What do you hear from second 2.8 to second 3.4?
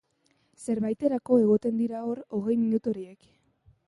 horiek.